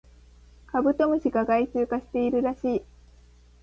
[0.65, 2.81] カブトムシが害虫化しているらしい